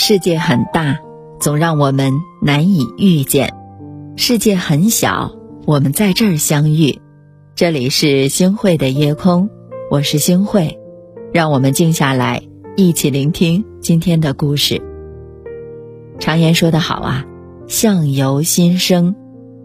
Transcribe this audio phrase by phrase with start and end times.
[0.00, 1.00] 世界很大，
[1.40, 3.48] 总让我们难以遇见；
[4.16, 5.32] 世界很小，
[5.66, 7.00] 我们在这儿相遇。
[7.56, 9.50] 这里是星汇的夜空，
[9.90, 10.78] 我是星汇，
[11.32, 12.44] 让我们静下来，
[12.76, 14.80] 一起聆听今天的故事。
[16.20, 17.26] 常言说得好啊，
[17.66, 19.16] 相由心生，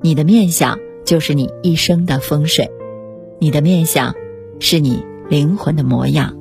[0.00, 2.70] 你的面相就是你一生的风水，
[3.40, 4.14] 你的面相
[4.60, 6.36] 是你灵魂的模样。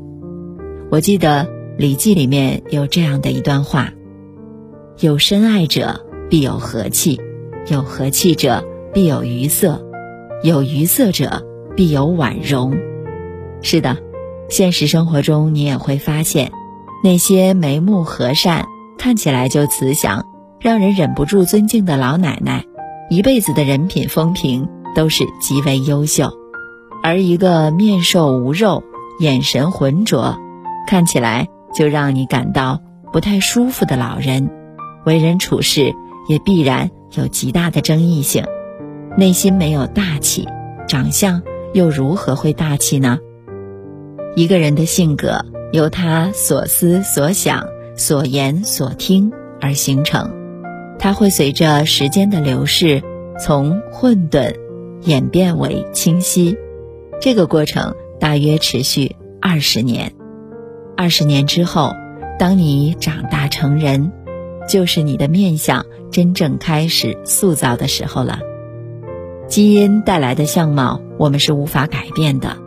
[0.91, 1.58] 我记得。
[1.79, 3.91] 《礼记》里面有这样的一段话
[4.99, 7.17] ：“有深爱者，必有和气；
[7.71, 9.79] 有和气者，必有愉色；
[10.43, 11.41] 有愉色者，
[11.77, 12.77] 必有婉容。”
[13.63, 13.95] 是的，
[14.49, 16.51] 现实生活中你也会发现，
[17.01, 18.65] 那些眉目和善、
[18.97, 20.25] 看起来就慈祥、
[20.59, 22.65] 让人忍不住尊敬的老奶奶，
[23.09, 26.27] 一辈子的人品风评都是极为优秀；
[27.01, 28.83] 而一个面瘦无肉、
[29.21, 30.35] 眼神浑浊，
[30.85, 31.47] 看起来。
[31.73, 32.81] 就让你感到
[33.11, 34.49] 不太舒服的老人，
[35.05, 35.93] 为人处事
[36.27, 38.45] 也必然有极大的争议性，
[39.17, 40.47] 内心没有大气，
[40.87, 41.41] 长相
[41.73, 43.19] 又如何会大气呢？
[44.35, 50.31] 一个人的性格由他所思所想、所言所听而形成，
[50.99, 53.01] 他会随着时间的流逝，
[53.39, 54.55] 从混沌
[55.01, 56.57] 演变为清晰，
[57.19, 60.18] 这个过程大约持续二十年。
[60.99, 61.95] 二十年之后，
[62.37, 64.11] 当你长大成人，
[64.67, 68.39] 就是你的面相真正开始塑造的时候了。
[69.47, 72.57] 基因带来的相貌，我们是无法改变的，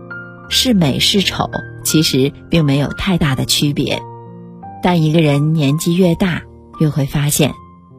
[0.48, 1.50] 是美是丑，
[1.84, 4.00] 其实并没有太大的区别。
[4.82, 6.40] 但一个人年纪越大，
[6.80, 7.52] 越会发现，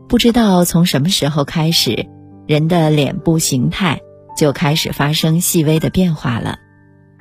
[0.09, 2.08] 不知道从什么时候开始，
[2.48, 4.02] 人的脸部形态
[4.36, 6.58] 就开始发生细微的变化了。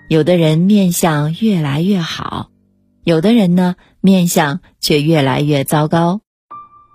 [0.08, 2.48] 有的人面相越来越好。
[3.04, 6.20] 有的人呢，面相却越来越糟糕。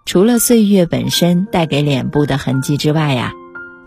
[0.05, 3.33] 除了岁月本身带给脸部的痕迹之外呀，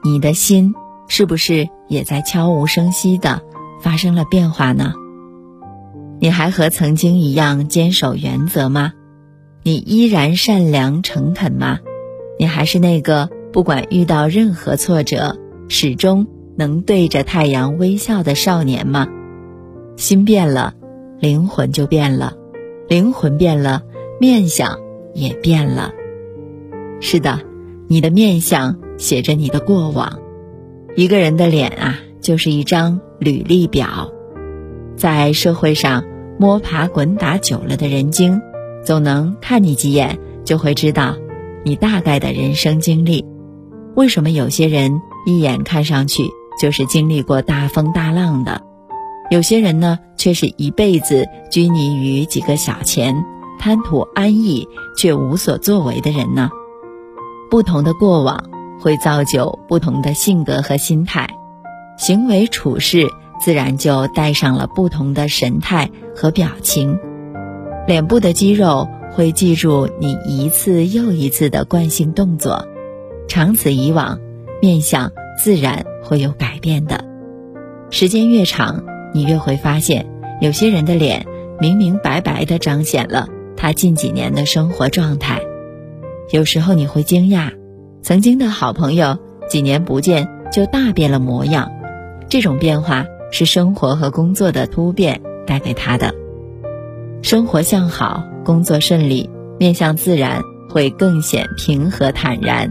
[0.05, 0.75] 你的心
[1.09, 3.41] 是不是也在悄无声息的
[3.81, 4.93] 发生了变化呢？
[6.21, 8.93] 你还和曾经一样坚守原则吗？
[9.63, 11.79] 你依然善良诚恳吗？
[12.39, 15.39] 你还是那个不管遇到任何挫折，
[15.71, 19.09] 始终能对着太阳微笑的少年吗？
[19.97, 20.75] 心变了。
[21.21, 22.35] 灵魂就变了，
[22.89, 23.83] 灵魂变了，
[24.19, 24.79] 面相
[25.13, 25.93] 也变了。
[27.01, 27.41] 是的，
[27.89, 30.19] 你的面相写着你的过往。
[30.97, 34.11] 一个人的脸啊，就是一张履历表。
[34.97, 36.05] 在社会上
[36.39, 38.41] 摸爬滚打久了的人精，
[38.83, 41.17] 总能看你几眼就会知道
[41.65, 43.27] 你大概的人生经历。
[43.95, 46.25] 为什么有些人一眼看上去
[46.59, 48.63] 就是经历过大风大浪的？
[49.31, 53.15] 有些人呢，却是一辈子拘泥于几个小钱，
[53.61, 56.51] 贪图安逸却无所作为的人呢。
[57.49, 61.29] 不同的过往会造就不同的性格和心态，
[61.97, 63.07] 行为处事
[63.41, 66.99] 自然就带上了不同的神态和表情。
[67.87, 72.67] 脸部的肌肉会记住你一次又一次的惯性动作，
[73.29, 74.19] 长此以往，
[74.61, 77.05] 面相自然会有改变的。
[77.91, 78.83] 时间越长。
[79.13, 80.07] 你越会发现，
[80.41, 81.27] 有些人的脸
[81.59, 85.41] 明明白白的彰显了他近几年的生活状态。
[86.31, 87.53] 有时候你会惊讶，
[88.03, 91.71] 曾经的好朋友几年不见就大变了模样。
[92.29, 96.15] 这种变化是生活和工作的突变带给他的。
[97.23, 99.29] 生活向好，工作顺利，
[99.59, 102.71] 面向自然会更显平和坦然。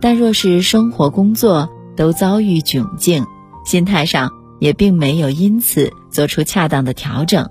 [0.00, 3.24] 但若是生活工作都遭遇窘境，
[3.64, 4.30] 心态上。
[4.60, 7.50] 也并没有因此做出恰当的调整，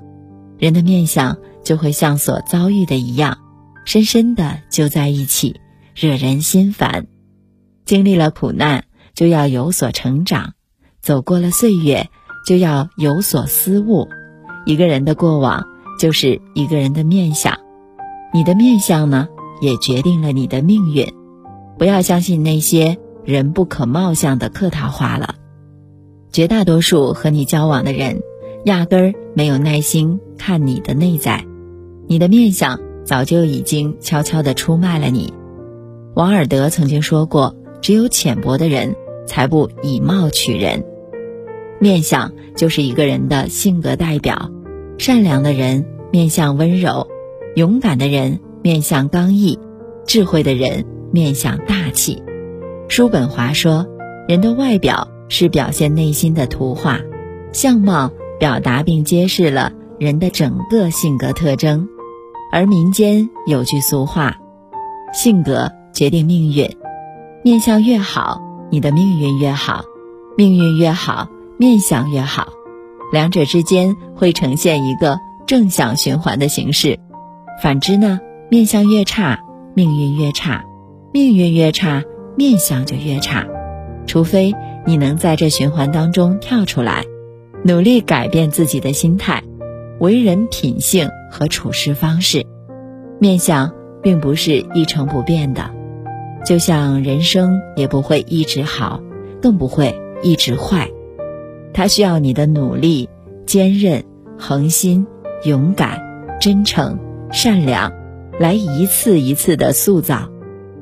[0.57, 3.39] 人的面相就会像所遭遇的一样，
[3.83, 5.59] 深深的揪在一起，
[5.95, 7.07] 惹人心烦。
[7.83, 10.51] 经历了苦难，就要有所成长；
[11.01, 12.09] 走过了岁月，
[12.45, 14.07] 就要有所思悟。
[14.65, 15.65] 一个人的过往，
[15.99, 17.59] 就是一个人的面相。
[18.31, 19.27] 你的面相呢，
[19.59, 21.11] 也决定了你的命运。
[21.79, 25.35] 不要相信那些人不可貌相的客套话了。
[26.31, 28.21] 绝大多数和你交往的人，
[28.65, 31.45] 压根儿没有耐心看你的内在，
[32.07, 35.33] 你的面相早就已经悄悄地出卖了你。
[36.13, 38.95] 王尔德曾经说过：“只有浅薄的人
[39.25, 40.83] 才不以貌取人。”
[41.81, 44.51] 面相就是一个人的性格代表，
[44.97, 47.07] 善良的人面相温柔，
[47.55, 49.57] 勇敢的人面相刚毅，
[50.05, 52.21] 智慧的人面相大气。
[52.87, 53.87] 叔本华说
[54.27, 56.99] ：“人的外表。”是表现内心的图画，
[57.53, 61.87] 相貌表达并揭示了人的整个性格特征。
[62.51, 64.37] 而民间有句俗话
[65.13, 66.67] ：“性格决定命运，
[67.43, 68.41] 面相越好，
[68.71, 69.83] 你的命运越好；
[70.35, 71.27] 命运越好，
[71.57, 72.47] 面相越好。
[73.11, 76.99] 两者之间会呈现一个正向循环的形式。
[77.61, 79.39] 反之呢，面相越差，
[79.75, 80.63] 命运越差；
[81.11, 82.03] 命运越差，
[82.35, 83.45] 面相就越差。
[84.07, 84.55] 除非
[84.89, 87.05] 你能在这循环当中跳出来，
[87.63, 89.43] 努力改变自己的心态。”
[90.01, 92.45] 为人品性和处事方式，
[93.19, 93.71] 面相
[94.01, 95.69] 并不是一成不变的，
[96.45, 98.99] 就像人生也不会一直好，
[99.41, 99.93] 更不会
[100.23, 100.89] 一直坏，
[101.73, 103.09] 它需要你的努力、
[103.45, 104.05] 坚韧、
[104.37, 105.05] 恒心、
[105.43, 106.01] 勇敢、
[106.39, 106.97] 真诚、
[107.29, 107.91] 善良，
[108.39, 110.29] 来一次一次的塑造。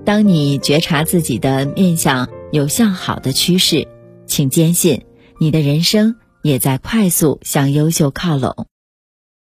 [0.06, 3.88] 当你觉察自己的面相有向好的趋势，
[4.28, 5.06] 请坚信，
[5.40, 8.68] 你的人生也在快速向优秀靠拢。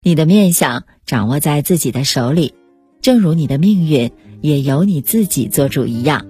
[0.02, 2.54] 你的面相掌握在自己的手里，
[3.00, 6.26] 正如你的命运也由你自己做主一样。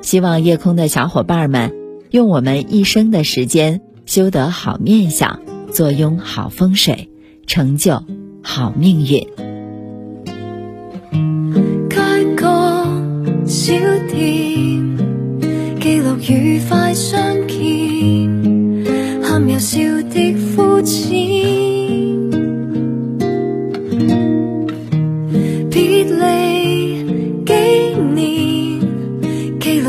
[0.00, 1.74] 希望夜空的小伙伴们
[2.10, 5.42] 用我们一生的时间修得好面相，
[5.72, 7.10] 坐拥好风水，
[7.46, 8.04] 成就
[8.42, 9.26] 好命运。
[11.90, 12.86] 开个
[13.44, 13.74] 小
[14.08, 14.89] 店，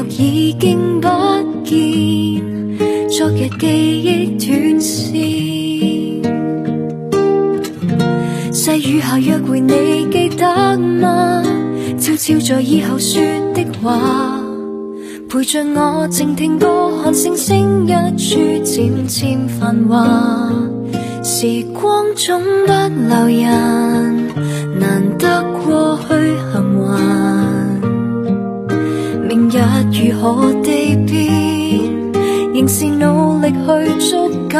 [0.10, 1.08] 已经不
[1.64, 2.42] 见，
[3.10, 3.68] 昨日记
[4.04, 5.12] 忆断线，
[8.52, 11.44] 细雨下约会，你记得吗？
[12.00, 13.22] 悄悄在以后说
[13.54, 14.42] 的话，
[15.30, 20.52] 陪着我静听歌，看星星一处渐渐繁华。
[21.24, 22.72] 时光总不
[23.08, 24.28] 留人，
[24.80, 25.91] 难得过
[29.92, 32.12] 如何地变？
[32.54, 34.60] 仍是努力去捉紧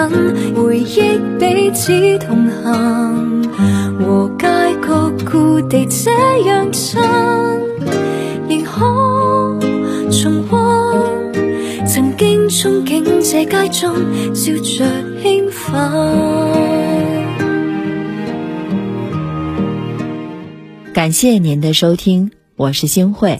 [0.56, 3.44] 回忆，彼此同行，
[4.00, 4.48] 和街
[4.82, 6.10] 角故地这
[6.46, 7.00] 样亲，
[8.48, 9.60] 仍可
[10.10, 13.94] 重温曾经憧憬这街中
[14.34, 14.86] 笑着
[15.22, 15.76] 兴奋。
[20.94, 23.40] 感谢您的收听，我是星慧。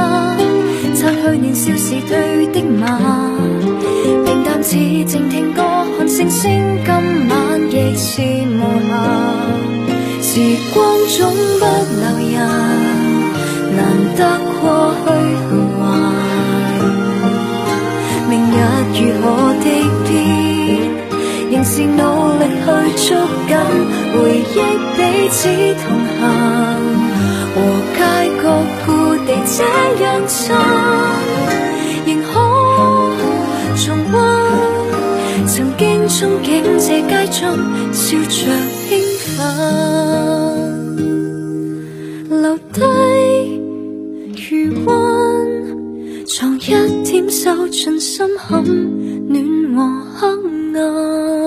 [1.63, 2.81] 去年少时对的马。
[4.63, 5.61] 似静听歌，
[5.97, 6.93] 看星星，今
[7.29, 8.91] 晚亦是无暇。
[10.21, 10.29] 时
[10.73, 10.79] 光
[11.09, 11.19] 总
[11.59, 11.65] 不
[11.99, 12.37] 留人，
[13.75, 13.79] 难
[14.15, 14.19] 得
[14.61, 14.63] 过
[15.03, 15.07] 去
[15.49, 15.81] 幸还。
[18.29, 18.53] 明日
[18.95, 19.25] 如何
[19.63, 19.65] 地
[20.05, 20.09] 变，
[21.51, 21.99] 仍是努
[22.37, 22.65] 力去
[23.09, 23.09] 捉
[23.47, 23.51] 紧
[24.13, 24.57] 回忆，
[24.95, 24.99] 彼
[25.31, 25.39] 此
[25.81, 25.85] 同
[26.19, 26.21] 行，
[29.31, 29.63] 故地这
[30.03, 30.53] 样亲。
[36.11, 37.39] 憧憬这街中
[37.93, 39.39] 笑着兴奋，
[42.29, 42.81] 留低
[44.51, 44.51] 余
[44.85, 44.87] 温，
[46.27, 46.61] 藏一
[47.03, 48.63] 点手进心坎，
[49.29, 49.35] 暖
[49.73, 49.79] 和
[50.19, 50.27] 黑
[50.77, 51.40] 暗。